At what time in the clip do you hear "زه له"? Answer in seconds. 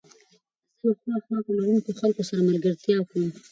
0.79-0.93